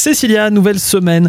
Cécilia, 0.00 0.48
nouvelle 0.48 0.80
semaine. 0.80 1.28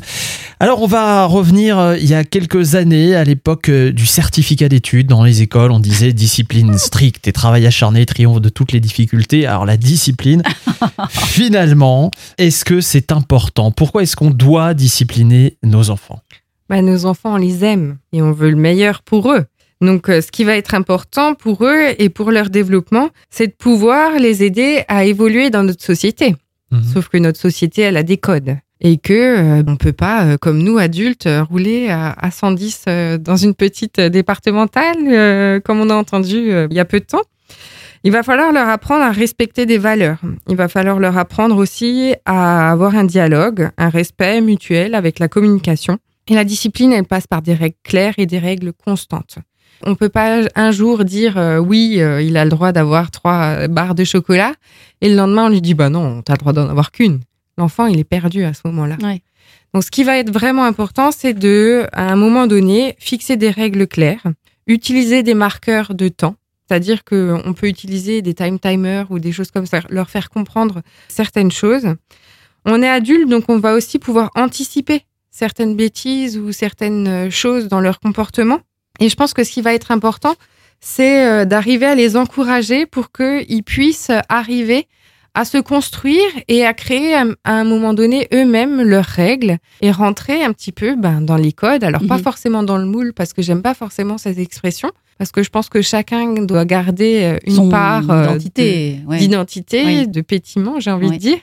Alors 0.61 0.81
on 0.81 0.87
va 0.87 1.25
revenir 1.25 1.77
euh, 1.77 1.97
il 1.97 2.07
y 2.07 2.13
a 2.13 2.23
quelques 2.23 2.75
années 2.75 3.15
à 3.15 3.25
l'époque 3.25 3.67
euh, 3.67 3.91
du 3.91 4.05
certificat 4.05 4.69
d'études 4.69 5.07
dans 5.07 5.25
les 5.25 5.41
écoles. 5.41 5.71
On 5.71 5.79
disait 5.81 6.13
discipline 6.13 6.77
stricte 6.77 7.27
et 7.27 7.33
travail 7.33 7.67
acharné, 7.67 8.05
triomphe 8.05 8.39
de 8.39 8.47
toutes 8.47 8.71
les 8.71 8.79
difficultés. 8.79 9.45
Alors 9.45 9.65
la 9.65 9.75
discipline, 9.75 10.41
finalement, 11.09 12.11
est-ce 12.37 12.63
que 12.63 12.79
c'est 12.79 13.11
important? 13.11 13.71
Pourquoi 13.71 14.03
est-ce 14.03 14.15
qu'on 14.15 14.31
doit 14.31 14.73
discipliner 14.73 15.57
nos 15.63 15.89
enfants? 15.89 16.21
Bah, 16.69 16.81
Nos 16.81 17.05
enfants, 17.05 17.33
on 17.33 17.37
les 17.37 17.65
aime 17.65 17.97
et 18.13 18.21
on 18.21 18.31
veut 18.31 18.51
le 18.51 18.55
meilleur 18.55 19.01
pour 19.01 19.33
eux. 19.33 19.43
Donc, 19.81 20.07
euh, 20.07 20.21
ce 20.21 20.31
qui 20.31 20.45
va 20.45 20.55
être 20.55 20.75
important 20.75 21.33
pour 21.33 21.65
eux 21.65 21.89
et 21.99 22.07
pour 22.07 22.31
leur 22.31 22.49
développement, 22.49 23.09
c'est 23.29 23.47
de 23.47 23.53
pouvoir 23.53 24.17
les 24.17 24.45
aider 24.45 24.85
à 24.87 25.03
évoluer 25.03 25.49
dans 25.49 25.63
notre 25.63 25.83
société. 25.83 26.35
Mhm. 26.71 26.83
Sauf 26.83 27.09
que 27.09 27.17
notre 27.17 27.39
société, 27.39 27.81
elle 27.81 27.97
a 27.97 28.03
des 28.03 28.17
codes 28.17 28.57
et 28.83 28.97
que 28.97 29.13
euh, 29.13 29.63
on 29.67 29.75
peut 29.75 29.93
pas, 29.93 30.25
euh, 30.25 30.37
comme 30.37 30.57
nous 30.59 30.77
adultes, 30.79 31.29
rouler 31.49 31.89
à, 31.89 32.31
110 32.31 32.85
dans 33.19 33.35
une 33.35 33.53
petite 33.53 33.99
départementale, 33.99 35.61
comme 35.61 35.81
on 35.81 35.89
a 35.89 35.95
entendu 35.95 36.51
il 36.69 36.73
y 36.73 36.79
a 36.79 36.85
peu 36.85 36.99
de 36.99 37.05
temps. 37.05 37.21
Il 38.03 38.11
va 38.11 38.23
falloir 38.23 38.51
leur 38.51 38.67
apprendre 38.67 39.03
à 39.03 39.11
respecter 39.11 39.67
des 39.67 39.77
valeurs. 39.77 40.17
Il 40.49 40.55
va 40.55 40.67
falloir 40.67 40.99
leur 40.99 41.17
apprendre 41.17 41.55
aussi 41.57 42.15
à 42.25 42.71
avoir 42.71 42.95
un 42.95 43.03
dialogue, 43.03 43.69
un 43.77 43.89
respect 43.89 44.41
mutuel 44.41 44.95
avec 44.95 45.19
la 45.19 45.27
communication. 45.27 45.99
Et 46.27 46.33
la 46.33 46.43
discipline, 46.43 46.93
elle 46.93 47.05
passe 47.05 47.27
par 47.27 47.41
des 47.41 47.53
règles 47.53 47.75
claires 47.83 48.13
et 48.17 48.25
des 48.25 48.39
règles 48.39 48.73
constantes. 48.73 49.37
On 49.83 49.95
peut 49.95 50.09
pas 50.09 50.41
un 50.55 50.71
jour 50.71 51.03
dire 51.05 51.37
euh, 51.37 51.57
oui, 51.57 51.97
euh, 51.99 52.21
il 52.21 52.37
a 52.37 52.43
le 52.43 52.51
droit 52.51 52.71
d'avoir 52.71 53.09
trois 53.11 53.67
barres 53.67 53.95
de 53.95 54.03
chocolat 54.03 54.53
et 55.01 55.09
le 55.09 55.15
lendemain 55.15 55.45
on 55.45 55.49
lui 55.49 55.61
dit 55.61 55.73
bah 55.73 55.89
non, 55.89 56.21
tu 56.21 56.31
as 56.31 56.35
le 56.35 56.39
droit 56.39 56.53
d'en 56.53 56.69
avoir 56.69 56.91
qu'une. 56.91 57.19
L'enfant, 57.57 57.85
il 57.87 57.99
est 57.99 58.05
perdu 58.05 58.43
à 58.43 58.53
ce 58.53 58.61
moment-là. 58.65 58.97
Donc 59.73 59.83
ce 59.83 59.91
qui 59.91 60.03
va 60.03 60.17
être 60.17 60.31
vraiment 60.31 60.65
important, 60.65 61.11
c'est 61.11 61.33
de 61.33 61.85
à 61.93 62.11
un 62.11 62.15
moment 62.15 62.47
donné 62.47 62.95
fixer 62.99 63.37
des 63.37 63.49
règles 63.49 63.87
claires, 63.87 64.23
utiliser 64.67 65.23
des 65.23 65.33
marqueurs 65.33 65.93
de 65.93 66.07
temps, 66.09 66.35
c'est-à-dire 66.67 67.03
qu'on 67.03 67.53
peut 67.53 67.67
utiliser 67.67 68.21
des 68.21 68.33
time 68.33 68.59
timers 68.59 69.09
ou 69.11 69.19
des 69.19 69.31
choses 69.31 69.51
comme 69.51 69.65
ça, 69.65 69.81
leur 69.89 70.09
faire 70.09 70.29
comprendre 70.29 70.81
certaines 71.07 71.51
choses. 71.51 71.95
On 72.65 72.81
est 72.81 72.89
adulte, 72.89 73.29
donc 73.29 73.45
on 73.47 73.59
va 73.59 73.73
aussi 73.73 73.97
pouvoir 73.97 74.29
anticiper 74.35 75.03
certaines 75.31 75.75
bêtises 75.75 76.37
ou 76.37 76.51
certaines 76.51 77.31
choses 77.31 77.67
dans 77.67 77.79
leur 77.79 77.99
comportement. 77.99 78.59
Et 79.01 79.09
je 79.09 79.15
pense 79.15 79.33
que 79.33 79.43
ce 79.43 79.51
qui 79.51 79.61
va 79.61 79.73
être 79.73 79.91
important, 79.91 80.35
c'est 80.79 81.25
euh, 81.25 81.45
d'arriver 81.45 81.87
à 81.87 81.95
les 81.95 82.15
encourager 82.15 82.85
pour 82.85 83.11
qu'ils 83.11 83.63
puissent 83.63 84.11
arriver 84.29 84.87
à 85.33 85.45
se 85.45 85.57
construire 85.57 86.27
et 86.47 86.65
à 86.65 86.73
créer 86.73 87.15
à 87.15 87.25
un 87.45 87.63
moment 87.63 87.93
donné 87.93 88.27
eux-mêmes 88.33 88.81
leurs 88.81 89.05
règles 89.05 89.57
et 89.81 89.89
rentrer 89.89 90.43
un 90.43 90.51
petit 90.51 90.73
peu 90.73 90.95
ben, 90.95 91.21
dans 91.21 91.37
les 91.37 91.53
codes. 91.53 91.83
Alors 91.83 92.05
pas 92.05 92.17
mhm. 92.17 92.23
forcément 92.23 92.63
dans 92.63 92.77
le 92.77 92.85
moule 92.85 93.13
parce 93.13 93.31
que 93.31 93.41
j'aime 93.41 93.61
pas 93.61 93.73
forcément 93.73 94.17
cette 94.17 94.37
expression 94.37 94.91
parce 95.17 95.31
que 95.31 95.41
je 95.41 95.49
pense 95.49 95.69
que 95.69 95.81
chacun 95.81 96.33
doit 96.33 96.65
garder 96.65 97.21
euh, 97.23 97.37
une 97.45 97.69
part 97.69 98.09
euh, 98.09 98.37
d'identité, 98.37 100.07
de, 100.07 100.21
pétiment, 100.21 100.79
j'ai 100.79 100.91
envie 100.91 101.11
de 101.11 101.17
dire. 101.17 101.39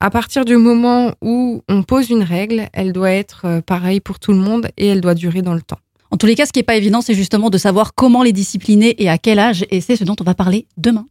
À 0.00 0.10
partir 0.10 0.44
du 0.44 0.56
moment 0.56 1.12
où 1.20 1.62
on 1.68 1.82
pose 1.82 2.10
une 2.10 2.22
règle, 2.22 2.68
elle 2.72 2.92
doit 2.92 3.10
être 3.10 3.60
pareille 3.66 4.00
pour 4.00 4.18
tout 4.20 4.32
le 4.32 4.38
monde 4.38 4.68
et 4.76 4.86
elle 4.86 5.00
doit 5.00 5.14
durer 5.14 5.42
dans 5.42 5.54
le 5.54 5.62
temps. 5.62 5.78
En 6.12 6.18
tous 6.18 6.26
les 6.26 6.34
cas, 6.34 6.44
ce 6.44 6.52
qui 6.52 6.58
n'est 6.58 6.64
pas 6.64 6.76
évident, 6.76 7.00
c'est 7.00 7.14
justement 7.14 7.48
de 7.48 7.56
savoir 7.56 7.94
comment 7.94 8.22
les 8.22 8.32
discipliner 8.32 9.02
et 9.02 9.08
à 9.08 9.16
quel 9.16 9.38
âge, 9.38 9.64
et 9.70 9.80
c'est 9.80 9.96
ce 9.96 10.04
dont 10.04 10.14
on 10.20 10.24
va 10.24 10.34
parler 10.34 10.66
demain. 10.76 11.06